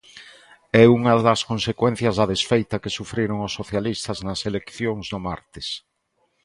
[0.81, 5.67] É unha das consecuencias da desfeita que sufriron os socialistas nas eleccións do martes.